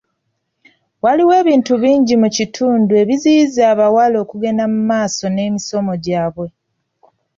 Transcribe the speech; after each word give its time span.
Waliwo 1.03 1.33
ebintu 1.41 1.73
bingi 1.83 2.13
mu 2.21 2.29
kitundu 2.37 2.91
ebiziyiza 3.01 3.61
abawala 3.73 4.15
okugenda 4.23 4.63
mu 4.71 4.79
maaso 4.89 5.25
n'emisomo 5.29 5.93
gyabwe. 6.05 6.47